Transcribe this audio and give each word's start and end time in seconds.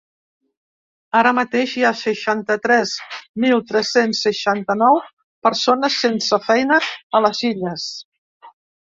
Ara 1.17 1.33
mateix 1.39 1.73
hi 1.79 1.83
ha 1.89 1.91
seixanta-tres 1.99 2.93
mil 3.43 3.61
tres-cents 3.73 4.21
seixanta-nou 4.29 4.97
persones 5.49 5.99
sense 6.07 6.41
feina 6.47 6.81
a 7.21 7.23
les 7.27 7.43
Illes. 7.51 7.85